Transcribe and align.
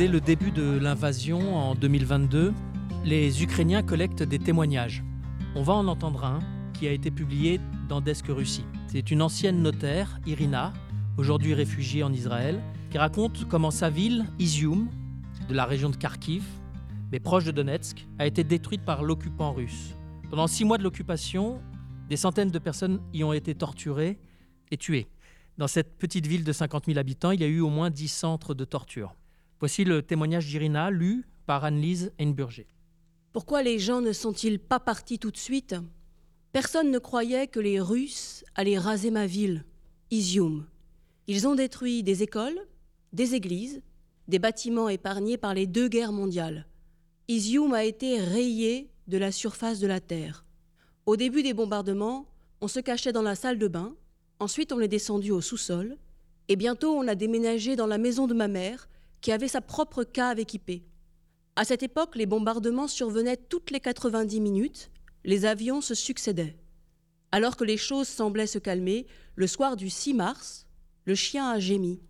dès 0.00 0.08
le 0.08 0.22
début 0.22 0.50
de 0.50 0.78
l'invasion 0.78 1.58
en 1.58 1.74
2022, 1.74 2.54
les 3.04 3.42
Ukrainiens 3.42 3.82
collectent 3.82 4.22
des 4.22 4.38
témoignages. 4.38 5.04
On 5.54 5.62
va 5.62 5.74
en 5.74 5.86
entendre 5.88 6.24
un 6.24 6.38
qui 6.72 6.88
a 6.88 6.90
été 6.90 7.10
publié 7.10 7.60
dans 7.86 8.00
Desk 8.00 8.24
Russie. 8.28 8.64
C'est 8.86 9.10
une 9.10 9.20
ancienne 9.20 9.60
notaire, 9.60 10.18
Irina, 10.24 10.72
aujourd'hui 11.18 11.52
réfugiée 11.52 12.02
en 12.02 12.14
Israël, 12.14 12.62
qui 12.90 12.96
raconte 12.96 13.46
comment 13.46 13.70
sa 13.70 13.90
ville, 13.90 14.24
Izium, 14.38 14.88
de 15.50 15.54
la 15.54 15.66
région 15.66 15.90
de 15.90 15.96
Kharkiv, 15.96 16.44
mais 17.12 17.20
proche 17.20 17.44
de 17.44 17.50
Donetsk, 17.50 18.06
a 18.18 18.26
été 18.26 18.42
détruite 18.42 18.86
par 18.86 19.02
l'occupant 19.02 19.52
russe. 19.52 19.94
Pendant 20.30 20.46
six 20.46 20.64
mois 20.64 20.78
de 20.78 20.82
l'occupation, 20.82 21.60
des 22.08 22.16
centaines 22.16 22.50
de 22.50 22.58
personnes 22.58 23.02
y 23.12 23.22
ont 23.22 23.34
été 23.34 23.54
torturées 23.54 24.18
et 24.70 24.78
tuées. 24.78 25.10
Dans 25.58 25.68
cette 25.68 25.98
petite 25.98 26.26
ville 26.26 26.44
de 26.44 26.52
50 26.52 26.86
000 26.86 26.98
habitants, 26.98 27.32
il 27.32 27.42
y 27.42 27.44
a 27.44 27.48
eu 27.48 27.60
au 27.60 27.68
moins 27.68 27.90
10 27.90 28.08
centres 28.08 28.54
de 28.54 28.64
torture. 28.64 29.14
Voici 29.60 29.84
le 29.84 30.00
témoignage 30.00 30.46
d'Irina, 30.46 30.90
lu 30.90 31.22
par 31.44 31.64
Anne-Lise 31.64 32.12
Heinburger. 32.18 32.66
Pourquoi 33.34 33.62
les 33.62 33.78
gens 33.78 34.00
ne 34.00 34.14
sont-ils 34.14 34.58
pas 34.58 34.80
partis 34.80 35.18
tout 35.18 35.30
de 35.30 35.36
suite? 35.36 35.76
Personne 36.50 36.90
ne 36.90 36.98
croyait 36.98 37.46
que 37.46 37.60
les 37.60 37.78
Russes 37.78 38.42
allaient 38.54 38.78
raser 38.78 39.10
ma 39.10 39.26
ville, 39.26 39.66
Izium. 40.10 40.66
Ils 41.26 41.46
ont 41.46 41.54
détruit 41.54 42.02
des 42.02 42.22
écoles, 42.22 42.58
des 43.12 43.34
églises, 43.34 43.82
des 44.28 44.38
bâtiments 44.38 44.88
épargnés 44.88 45.36
par 45.36 45.52
les 45.52 45.66
deux 45.66 45.88
guerres 45.88 46.12
mondiales. 46.12 46.66
Izium 47.28 47.74
a 47.74 47.84
été 47.84 48.18
rayé 48.18 48.88
de 49.08 49.18
la 49.18 49.30
surface 49.30 49.78
de 49.78 49.86
la 49.86 50.00
terre. 50.00 50.46
Au 51.04 51.16
début 51.16 51.42
des 51.42 51.52
bombardements, 51.52 52.26
on 52.62 52.68
se 52.68 52.80
cachait 52.80 53.12
dans 53.12 53.20
la 53.20 53.34
salle 53.34 53.58
de 53.58 53.68
bain, 53.68 53.94
ensuite 54.38 54.72
on 54.72 54.80
est 54.80 54.88
descendu 54.88 55.32
au 55.32 55.42
sous-sol, 55.42 55.98
et 56.48 56.56
bientôt 56.56 56.96
on 56.96 57.06
a 57.06 57.14
déménagé 57.14 57.76
dans 57.76 57.86
la 57.86 57.98
maison 57.98 58.26
de 58.26 58.34
ma 58.34 58.48
mère, 58.48 58.88
qui 59.20 59.32
avait 59.32 59.48
sa 59.48 59.60
propre 59.60 60.04
cave 60.04 60.38
équipée. 60.38 60.84
À 61.56 61.64
cette 61.64 61.82
époque, 61.82 62.16
les 62.16 62.26
bombardements 62.26 62.88
survenaient 62.88 63.36
toutes 63.36 63.70
les 63.70 63.80
90 63.80 64.40
minutes, 64.40 64.90
les 65.24 65.44
avions 65.44 65.80
se 65.80 65.94
succédaient. 65.94 66.56
Alors 67.32 67.56
que 67.56 67.64
les 67.64 67.76
choses 67.76 68.08
semblaient 68.08 68.46
se 68.46 68.58
calmer, 68.58 69.06
le 69.34 69.46
soir 69.46 69.76
du 69.76 69.90
6 69.90 70.14
mars, 70.14 70.66
le 71.04 71.14
chien 71.14 71.48
a 71.50 71.58
gémi. 71.58 72.00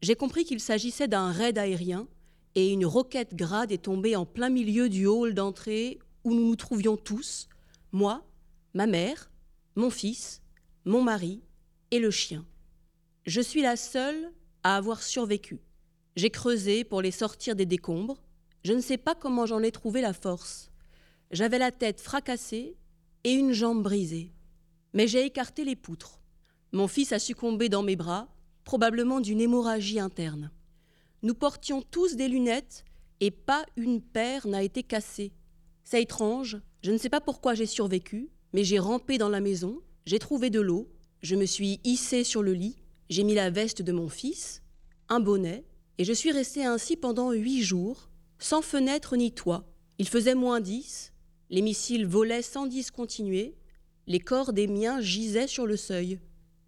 J'ai 0.00 0.14
compris 0.14 0.44
qu'il 0.44 0.60
s'agissait 0.60 1.08
d'un 1.08 1.30
raid 1.30 1.58
aérien 1.58 2.08
et 2.54 2.70
une 2.70 2.86
roquette 2.86 3.34
grade 3.34 3.72
est 3.72 3.84
tombée 3.84 4.16
en 4.16 4.26
plein 4.26 4.50
milieu 4.50 4.88
du 4.88 5.06
hall 5.06 5.34
d'entrée 5.34 5.98
où 6.24 6.34
nous 6.34 6.46
nous 6.46 6.56
trouvions 6.56 6.96
tous, 6.96 7.48
moi, 7.92 8.24
ma 8.74 8.86
mère, 8.86 9.30
mon 9.74 9.90
fils, 9.90 10.42
mon 10.84 11.02
mari 11.02 11.42
et 11.90 11.98
le 11.98 12.10
chien. 12.10 12.44
Je 13.24 13.40
suis 13.40 13.62
la 13.62 13.76
seule 13.76 14.32
à 14.62 14.76
avoir 14.76 15.02
survécu. 15.02 15.60
J'ai 16.14 16.30
creusé 16.30 16.84
pour 16.84 17.00
les 17.00 17.10
sortir 17.10 17.56
des 17.56 17.66
décombres. 17.66 18.22
Je 18.64 18.72
ne 18.72 18.80
sais 18.80 18.98
pas 18.98 19.14
comment 19.14 19.46
j'en 19.46 19.62
ai 19.62 19.72
trouvé 19.72 20.00
la 20.00 20.12
force. 20.12 20.70
J'avais 21.30 21.58
la 21.58 21.72
tête 21.72 22.00
fracassée 22.00 22.76
et 23.24 23.32
une 23.32 23.52
jambe 23.52 23.82
brisée. 23.82 24.32
Mais 24.92 25.06
j'ai 25.06 25.24
écarté 25.24 25.64
les 25.64 25.76
poutres. 25.76 26.20
Mon 26.72 26.88
fils 26.88 27.12
a 27.12 27.18
succombé 27.18 27.68
dans 27.68 27.82
mes 27.82 27.96
bras, 27.96 28.28
probablement 28.64 29.20
d'une 29.20 29.40
hémorragie 29.40 30.00
interne. 30.00 30.50
Nous 31.22 31.34
portions 31.34 31.82
tous 31.82 32.16
des 32.16 32.28
lunettes 32.28 32.84
et 33.20 33.30
pas 33.30 33.64
une 33.76 34.02
paire 34.02 34.46
n'a 34.46 34.62
été 34.62 34.82
cassée. 34.82 35.32
C'est 35.84 36.02
étrange, 36.02 36.60
je 36.82 36.90
ne 36.90 36.98
sais 36.98 37.08
pas 37.08 37.20
pourquoi 37.20 37.54
j'ai 37.54 37.66
survécu, 37.66 38.28
mais 38.52 38.64
j'ai 38.64 38.78
rampé 38.78 39.18
dans 39.18 39.28
la 39.28 39.40
maison, 39.40 39.80
j'ai 40.04 40.18
trouvé 40.18 40.50
de 40.50 40.60
l'eau, 40.60 40.90
je 41.22 41.36
me 41.36 41.46
suis 41.46 41.80
hissé 41.84 42.24
sur 42.24 42.42
le 42.42 42.52
lit, 42.52 42.76
j'ai 43.08 43.24
mis 43.24 43.34
la 43.34 43.50
veste 43.50 43.82
de 43.82 43.92
mon 43.92 44.08
fils, 44.08 44.62
un 45.08 45.20
bonnet, 45.20 45.64
et 46.02 46.04
je 46.04 46.12
suis 46.12 46.32
resté 46.32 46.64
ainsi 46.64 46.96
pendant 46.96 47.30
huit 47.30 47.62
jours, 47.62 48.10
sans 48.40 48.60
fenêtre 48.60 49.14
ni 49.14 49.30
toit. 49.30 49.72
Il 49.98 50.08
faisait 50.08 50.34
moins 50.34 50.58
dix, 50.58 51.12
les 51.48 51.62
missiles 51.62 52.08
volaient 52.08 52.42
sans 52.42 52.66
discontinuer, 52.66 53.54
les 54.08 54.18
corps 54.18 54.52
des 54.52 54.66
miens 54.66 55.00
gisaient 55.00 55.46
sur 55.46 55.64
le 55.64 55.76
seuil. 55.76 56.18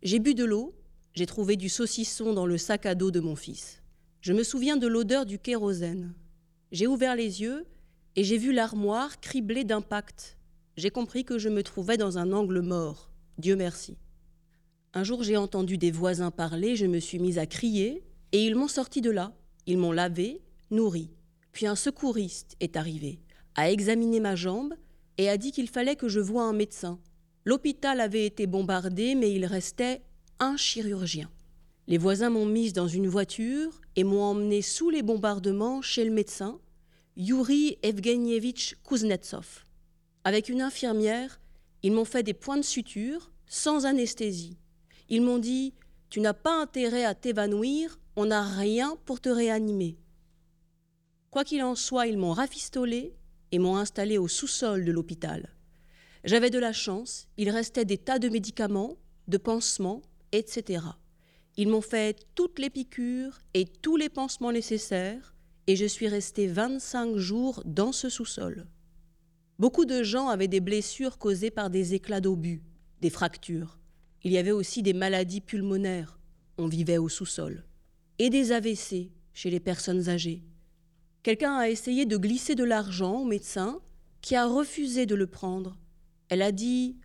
J'ai 0.05 0.21
bu 0.21 0.35
de 0.35 0.45
l'eau, 0.45 0.73
j'ai 1.15 1.27
trouvé 1.27 1.57
du 1.57 1.69
saucisson 1.69 2.33
dans 2.33 2.47
le 2.47 2.57
sac 2.59 2.87
à 2.87 2.95
dos 2.95 3.11
de 3.11 3.19
mon 3.19 3.35
fils. 3.35 3.83
Je 4.21 4.33
me 4.33 4.45
souviens 4.45 4.77
de 4.77 4.87
l'odeur 4.87 5.27
du 5.27 5.41
kérosène. 5.41 6.15
J'ai 6.71 6.87
ouvert 6.87 7.17
les 7.17 7.43
yeux 7.43 7.67
et 8.15 8.23
j'ai 8.23 8.39
vu 8.39 8.53
l'armoire 8.53 9.19
criblée 9.19 9.65
d'impact. 9.65 10.39
J'ai 10.77 10.91
compris 10.91 11.25
que 11.25 11.39
je 11.39 11.49
me 11.49 11.65
trouvais 11.65 11.97
dans 11.97 12.19
un 12.19 12.33
angle 12.33 12.61
mort. 12.61 13.11
Dieu 13.39 13.57
merci. 13.57 13.97
Un 14.93 15.03
jour, 15.03 15.25
j'ai 15.25 15.37
entendu 15.37 15.77
des 15.77 15.91
voisins 15.91 16.31
parler, 16.31 16.77
je 16.77 16.87
me 16.87 17.01
suis 17.01 17.19
mise 17.19 17.39
à 17.39 17.47
crier, 17.47 18.05
et 18.35 18.45
ils 18.45 18.57
m'ont 18.57 18.69
sorti 18.69 19.01
de 19.01 19.13
là. 19.13 19.33
Ils 19.67 19.79
m'ont 19.79 19.93
lavé, 19.93 20.43
nourri. 20.73 21.09
Puis 21.53 21.69
un 21.69 21.77
secouriste 21.77 22.57
est 22.59 22.77
arrivé, 22.77 23.21
a 23.55 23.71
examiné 23.71 24.19
ma 24.19 24.35
jambe 24.35 24.75
et 25.19 25.29
a 25.29 25.37
dit 25.37 25.53
qu'il 25.53 25.69
fallait 25.69 25.95
que 25.95 26.09
je 26.09 26.19
voie 26.19 26.43
un 26.43 26.53
médecin. 26.53 26.99
L'hôpital 27.45 28.01
avait 28.01 28.27
été 28.27 28.49
bombardé, 28.49 29.15
mais 29.15 29.33
il 29.33 29.47
restait 29.47 30.03
un 30.41 30.57
chirurgien. 30.57 31.31
Les 31.87 31.97
voisins 31.97 32.29
m'ont 32.29 32.45
mise 32.45 32.73
dans 32.73 32.89
une 32.89 33.07
voiture 33.07 33.81
et 33.95 34.03
m'ont 34.03 34.25
emmenée 34.25 34.63
sous 34.63 34.91
les 34.91 35.03
bombardements 35.03 35.81
chez 35.81 36.05
le 36.05 36.11
médecin, 36.11 36.59
Yuri 37.17 37.79
Evgenievitch 37.85 38.75
Kuznetsov. 38.83 39.65
Avec 40.25 40.49
une 40.49 40.61
infirmière, 40.61 41.41
ils 41.85 41.93
m'ont 41.93 42.05
fait 42.05 42.25
des 42.25 42.35
points 42.35 42.57
de 42.57 42.63
suture 42.63 43.31
sans 43.47 43.87
anesthésie. 43.87 44.59
Ils 45.09 45.23
m'ont 45.23 45.39
dit 45.39 45.73
Tu 46.11 46.21
n'as 46.21 46.35
pas 46.35 46.61
intérêt 46.61 47.05
à 47.05 47.15
t'évanouir, 47.15 47.99
on 48.17 48.27
n'a 48.27 48.43
rien 48.43 48.97
pour 49.05 49.21
te 49.21 49.29
réanimer. 49.29 49.99
Quoi 51.31 51.45
qu'il 51.45 51.63
en 51.63 51.75
soit, 51.75 52.07
ils 52.07 52.19
m'ont 52.19 52.33
rafistolé 52.33 53.17
et 53.51 53.59
m'ont 53.59 53.77
installé 53.77 54.19
au 54.19 54.29
sous-sol 54.29 54.85
de 54.85 54.93
l'hôpital. 54.93 55.49
J'avais 56.23 56.51
de 56.51 56.59
la 56.59 56.73
chance, 56.73 57.29
il 57.37 57.51
restait 57.51 57.85
des 57.85 57.99
tas 57.99 58.19
de 58.19 58.29
médicaments, 58.29 58.97
de 59.29 59.37
pansements, 59.37 60.03
etc. 60.33 60.85
Ils 61.57 61.69
m'ont 61.69 61.81
fait 61.81 62.25
toutes 62.35 62.59
les 62.59 62.71
piqûres 62.71 63.41
et 63.53 63.65
tous 63.65 63.97
les 63.97 64.09
pansements 64.09 64.53
nécessaires, 64.53 65.35
et 65.67 65.77
je 65.77 65.87
suis 65.87 66.09
resté 66.09 66.47
25 66.47 67.17
jours 67.17 67.63
dans 67.65 67.93
ce 67.93 68.09
sous-sol. 68.09 68.67
Beaucoup 69.59 69.85
de 69.85 70.03
gens 70.03 70.29
avaient 70.29 70.49
des 70.49 70.61
blessures 70.61 71.19
causées 71.19 71.51
par 71.51 71.71
des 71.71 71.95
éclats 71.95 72.21
d'obus, 72.21 72.63
des 73.01 73.11
fractures. 73.11 73.79
Il 74.25 74.33
y 74.33 74.39
avait 74.39 74.51
aussi 74.51 74.83
des 74.83 74.95
maladies 74.95 75.43
pulmonaires. 75.43 76.19
On 76.57 76.67
vivait 76.67 76.99
au 76.99 77.11
sous-sol 77.11 77.63
et 78.19 78.31
des 78.31 78.53
AVC 78.53 79.11
chez 79.35 79.51
les 79.51 79.61
personnes 79.61 80.09
âgées. 80.09 80.43
Quelqu'un 81.23 81.57
a 81.57 81.69
essayé 81.69 82.07
de 82.07 82.17
glisser 82.17 82.55
de 82.55 82.65
l'argent 82.65 83.21
au 83.21 83.25
médecin 83.25 83.81
qui 84.23 84.35
a 84.37 84.47
refusé 84.47 85.05
de 85.05 85.15
le 85.15 85.27
prendre. 85.27 85.77
Elle 86.31 86.43
a 86.43 86.53
dit 86.53 86.97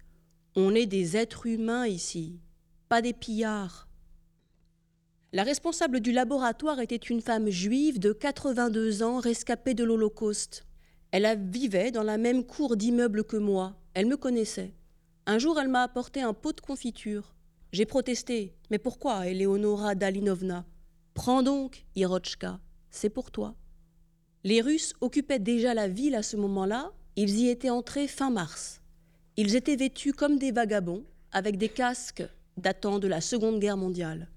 On 0.56 0.74
est 0.74 0.85
des 0.85 1.18
êtres 1.18 1.46
humains 1.46 1.88
ici, 1.88 2.40
pas 2.88 3.02
des 3.02 3.13
pillards. 3.13 3.90
La 5.34 5.44
responsable 5.44 6.00
du 6.00 6.12
laboratoire 6.12 6.79
était 6.79 6.96
une 6.96 7.22
femme 7.22 7.50
juive 7.50 8.00
de 8.00 8.13
82 8.13 9.03
ans 9.03 9.19
rescapée 9.19 9.74
de 9.74 9.84
l'Holocauste. 9.84 10.66
Elle 11.12 11.28
vivait 11.52 11.91
dans 11.91 12.03
la 12.03 12.18
même 12.18 12.46
cour 12.46 12.78
d'immeuble 12.78 13.24
que 13.24 13.38
moi. 13.38 13.75
Elle 13.94 14.08
me 14.08 14.18
connaissait. 14.18 14.74
Un 15.31 15.38
jour, 15.38 15.59
elle 15.59 15.67
m'a 15.67 15.84
apporté 15.84 16.23
un 16.23 16.34
pot 16.34 16.53
de 16.53 16.59
confiture. 16.59 17.35
J'ai 17.72 17.85
protesté. 17.85 18.56
Mais 18.72 18.79
pourquoi, 18.79 19.28
Eleonora 19.28 19.94
Dalinovna? 19.94 20.66
Prends 21.13 21.44
donc, 21.44 21.85
Irochka, 21.95 22.59
c'est 22.90 23.12
pour 23.12 23.29
toi. 23.29 23.53
Les 24.44 24.59
Russes 24.59 24.95
occupaient 25.01 25.38
déjà 25.38 25.75
la 25.75 25.88
ville 25.88 26.16
à 26.16 26.23
ce 26.23 26.35
moment-là, 26.35 26.94
ils 27.16 27.41
y 27.41 27.50
étaient 27.50 27.69
entrés 27.69 28.07
fin 28.07 28.31
mars. 28.31 28.81
Ils 29.38 29.56
étaient 29.56 29.75
vêtus 29.75 30.13
comme 30.13 30.40
des 30.40 30.51
vagabonds, 30.51 31.06
avec 31.31 31.57
des 31.57 31.69
casques 31.69 32.28
datant 32.57 32.97
de 32.97 33.07
la 33.07 33.22
Seconde 33.22 33.59
Guerre 33.59 33.78
mondiale. 33.78 34.29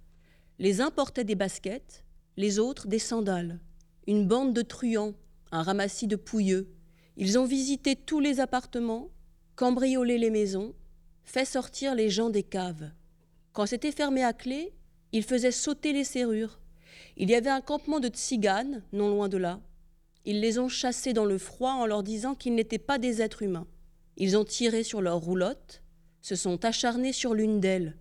Les 0.58 0.82
uns 0.82 0.90
portaient 0.90 1.24
des 1.24 1.36
baskets, 1.36 2.04
les 2.36 2.58
autres 2.58 2.86
des 2.86 2.98
sandales. 2.98 3.60
Une 4.06 4.28
bande 4.28 4.52
de 4.52 4.60
truands, 4.60 5.14
un 5.52 5.62
ramassis 5.62 6.06
de 6.06 6.16
pouilleux. 6.16 6.68
Ils 7.16 7.38
ont 7.38 7.46
visité 7.46 7.96
tous 7.96 8.20
les 8.20 8.40
appartements, 8.40 9.08
cambriolé 9.56 10.18
les 10.18 10.28
maisons, 10.28 10.74
fait 11.24 11.44
sortir 11.44 11.94
les 11.94 12.10
gens 12.10 12.30
des 12.30 12.42
caves. 12.42 12.90
Quand 13.52 13.66
c'était 13.66 13.92
fermé 13.92 14.24
à 14.24 14.32
clé, 14.32 14.72
ils 15.12 15.22
faisaient 15.22 15.52
sauter 15.52 15.92
les 15.92 16.04
serrures. 16.04 16.60
Il 17.16 17.30
y 17.30 17.34
avait 17.34 17.50
un 17.50 17.60
campement 17.60 18.00
de 18.00 18.08
tziganes, 18.08 18.82
non 18.92 19.10
loin 19.10 19.28
de 19.28 19.36
là. 19.36 19.60
Ils 20.24 20.40
les 20.40 20.58
ont 20.58 20.68
chassés 20.68 21.12
dans 21.12 21.24
le 21.24 21.38
froid 21.38 21.72
en 21.72 21.86
leur 21.86 22.02
disant 22.02 22.34
qu'ils 22.34 22.54
n'étaient 22.54 22.78
pas 22.78 22.98
des 22.98 23.20
êtres 23.20 23.42
humains. 23.42 23.66
Ils 24.16 24.36
ont 24.36 24.44
tiré 24.44 24.84
sur 24.84 25.02
leurs 25.02 25.18
roulottes, 25.18 25.82
se 26.20 26.36
sont 26.36 26.64
acharnés 26.64 27.12
sur 27.12 27.34
l'une 27.34 27.60
d'elles. 27.60 27.96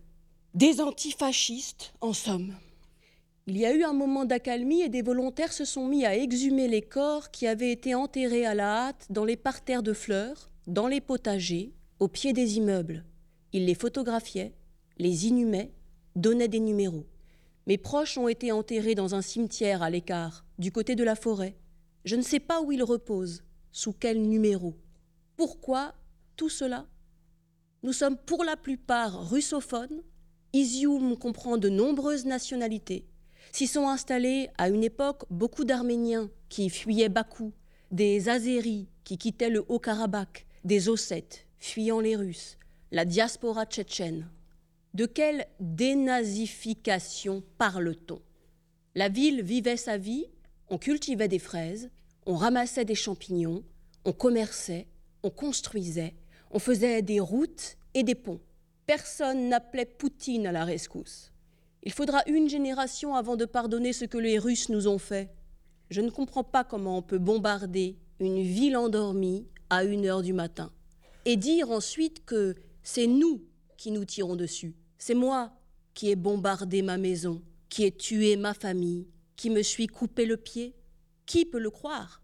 Des 0.54 0.82
antifascistes, 0.82 1.94
en 2.02 2.14
somme. 2.14 2.56
Il 3.48 3.58
y 3.58 3.66
a 3.66 3.74
eu 3.74 3.84
un 3.84 3.94
moment 3.94 4.26
d'accalmie 4.26 4.82
et 4.82 4.90
des 4.90 5.02
volontaires 5.02 5.52
se 5.52 5.66
sont 5.66 5.88
mis 5.88 6.06
à 6.06 6.16
exhumer 6.16 6.68
les 6.68 6.82
corps 6.82 7.32
qui 7.32 7.48
avaient 7.48 7.72
été 7.72 7.96
enterrés 7.96 8.46
à 8.46 8.54
la 8.54 8.88
hâte 8.88 9.08
dans 9.10 9.26
les 9.26 9.36
parterres 9.36 9.84
de 9.84 9.94
fleurs, 9.94 10.52
dans 10.68 10.88
les 10.88 11.02
potagers, 11.02 11.74
au 12.00 12.08
pied 12.08 12.34
des 12.34 12.58
immeubles. 12.58 13.04
Ils 13.54 13.66
les 13.66 13.76
photographiaient, 13.76 14.54
les 14.98 15.28
inhumaient, 15.28 15.74
donnaient 16.16 16.48
des 16.48 16.60
numéros. 16.60 17.06
Mes 17.68 17.78
proches 17.78 18.18
ont 18.18 18.28
été 18.28 18.52
enterrés 18.52 18.96
dans 18.96 19.14
un 19.14 19.22
cimetière 19.22 19.84
à 19.84 19.90
l'écart, 19.90 20.46
du 20.58 20.72
côté 20.72 20.96
de 20.96 21.04
la 21.04 21.16
forêt. 21.16 21.56
Je 22.06 22.16
ne 22.16 22.22
sais 22.22 22.40
pas 22.40 22.62
où 22.62 22.72
ils 22.72 22.84
reposent, 22.84 23.44
sous 23.72 23.94
quel 23.94 24.22
numéro. 24.22 24.76
Pourquoi 25.38 25.94
tout 26.36 26.50
cela? 26.50 26.88
Nous 27.84 27.94
sommes 27.94 28.18
pour 28.18 28.44
la 28.44 28.58
plupart 28.58 29.30
russophones. 29.30 30.02
Izium 30.54 31.18
comprend 31.18 31.58
de 31.58 31.70
nombreuses 31.70 32.26
nationalités. 32.26 33.08
S'y 33.52 33.68
sont 33.68 33.88
installés 33.88 34.50
à 34.58 34.70
une 34.70 34.84
époque 34.84 35.24
beaucoup 35.30 35.64
d'Arméniens 35.64 36.30
qui 36.50 36.70
fuyaient 36.70 37.10
Bakou, 37.10 37.54
des 37.92 38.30
Azéris 38.30 38.88
qui 39.04 39.18
quittaient 39.18 39.50
le 39.50 39.66
Haut-Karabakh, 39.68 40.46
des 40.64 40.90
Ossètes 40.90 41.48
fuyant 41.60 42.00
les 42.00 42.16
Russes, 42.16 42.58
la 42.92 43.06
diaspora 43.06 43.66
tchétchène. 43.66 44.28
De 44.94 45.06
quelle 45.06 45.48
dénazification 45.62 47.42
parle-t-on? 47.58 48.22
La 48.96 49.08
ville 49.08 49.42
vivait 49.42 49.78
sa 49.78 49.98
vie, 49.98 50.26
on 50.70 50.78
cultivait 50.78 51.30
des 51.30 51.40
fraises, 51.40 51.90
on 52.26 52.36
ramassait 52.36 52.84
des 52.84 52.96
champignons, 52.96 53.64
on 54.04 54.12
commerçait, 54.12 54.88
on 55.24 55.30
construisait, 55.30 56.16
on 56.52 56.60
faisait 56.60 57.02
des 57.02 57.22
routes 57.22 57.78
et 57.94 58.04
des 58.04 58.16
ponts. 58.16 58.42
Personne 58.86 59.48
n'appelait 59.48 59.86
Poutine 59.86 60.48
à 60.48 60.52
la 60.52 60.66
rescousse. 60.66 61.32
Il 61.84 61.94
faudra 61.94 62.24
une 62.28 62.50
génération 62.50 63.16
avant 63.16 63.38
de 63.38 63.46
pardonner 63.46 63.94
ce 63.94 64.04
que 64.04 64.18
les 64.18 64.38
Russes 64.38 64.68
nous 64.68 64.90
ont 64.90 65.00
fait. 65.00 65.32
Je 65.90 66.02
ne 66.02 66.10
comprends 66.10 66.44
pas 66.44 66.66
comment 66.66 66.98
on 66.98 67.02
peut 67.02 67.18
bombarder 67.18 67.98
une 68.20 68.42
ville 68.42 68.76
endormie 68.76 69.48
à 69.70 69.86
une 69.86 70.06
heure 70.06 70.22
du 70.22 70.34
matin 70.34 70.72
et 71.26 71.38
dire 71.38 71.72
ensuite 71.72 72.26
que 72.26 72.56
c'est 72.84 73.08
nous 73.08 73.44
qui 73.78 73.92
nous 73.92 74.06
tirons 74.06 74.36
dessus. 74.36 74.76
C'est 74.98 75.16
moi 75.16 75.54
qui 75.94 76.10
ai 76.10 76.16
bombardé 76.16 76.82
ma 76.82 76.98
maison, 76.98 77.42
qui 77.70 77.84
ai 77.84 77.92
tué 77.92 78.36
ma 78.36 78.54
famille, 78.54 79.08
qui 79.36 79.50
me 79.50 79.62
suis 79.62 79.88
coupé 79.88 80.26
le 80.26 80.38
pied. 80.38 80.76
Qui 81.26 81.46
peut 81.46 81.60
le 81.60 81.70
croire? 81.70 82.22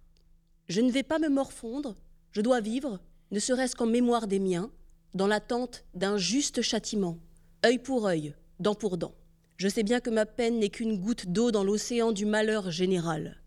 Je 0.67 0.81
ne 0.81 0.91
vais 0.91 1.03
pas 1.03 1.19
me 1.19 1.29
morfondre, 1.29 1.95
je 2.31 2.41
dois 2.41 2.59
vivre, 2.59 2.99
ne 3.31 3.39
serait-ce 3.39 3.75
qu'en 3.75 3.85
mémoire 3.85 4.27
des 4.27 4.39
miens, 4.39 4.69
dans 5.13 5.27
l'attente 5.27 5.85
d'un 5.93 6.17
juste 6.17 6.61
châtiment, 6.61 7.17
œil 7.65 7.79
pour 7.79 8.05
œil, 8.05 8.35
dent 8.59 8.75
pour 8.75 8.97
dent. 8.97 9.15
Je 9.55 9.69
sais 9.69 9.83
bien 9.83 9.99
que 9.99 10.09
ma 10.09 10.25
peine 10.25 10.59
n'est 10.59 10.69
qu'une 10.69 10.99
goutte 10.99 11.27
d'eau 11.27 11.51
dans 11.51 11.63
l'océan 11.63 12.11
du 12.11 12.25
malheur 12.25 12.69
général. 12.69 13.41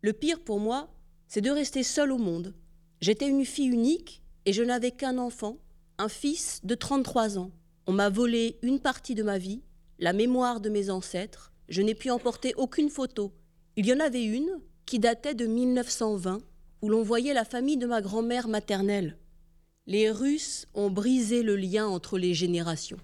Le 0.00 0.12
pire 0.12 0.40
pour 0.42 0.58
moi, 0.58 0.92
c'est 1.28 1.40
de 1.40 1.50
rester 1.50 1.82
seule 1.82 2.10
au 2.10 2.18
monde. 2.18 2.54
J'étais 3.00 3.28
une 3.28 3.44
fille 3.44 3.68
unique 3.68 4.22
et 4.44 4.52
je 4.52 4.62
n'avais 4.62 4.90
qu'un 4.90 5.18
enfant, 5.18 5.58
un 6.02 6.08
fils 6.08 6.58
de 6.64 6.74
33 6.74 7.38
ans. 7.38 7.52
On 7.86 7.92
m'a 7.92 8.08
volé 8.08 8.58
une 8.62 8.80
partie 8.80 9.14
de 9.14 9.22
ma 9.22 9.38
vie, 9.38 9.62
la 10.00 10.12
mémoire 10.12 10.60
de 10.60 10.68
mes 10.68 10.90
ancêtres. 10.90 11.52
Je 11.68 11.80
n'ai 11.80 11.94
pu 11.94 12.10
emporter 12.10 12.54
aucune 12.56 12.90
photo. 12.90 13.32
Il 13.76 13.86
y 13.86 13.92
en 13.92 14.00
avait 14.00 14.24
une 14.24 14.60
qui 14.84 14.98
datait 14.98 15.34
de 15.34 15.46
1920, 15.46 16.40
où 16.82 16.88
l'on 16.88 17.04
voyait 17.04 17.34
la 17.34 17.44
famille 17.44 17.76
de 17.76 17.86
ma 17.86 18.00
grand-mère 18.00 18.48
maternelle. 18.48 19.16
Les 19.86 20.10
Russes 20.10 20.66
ont 20.74 20.90
brisé 20.90 21.44
le 21.44 21.54
lien 21.54 21.86
entre 21.86 22.18
les 22.18 22.34
générations. 22.34 22.98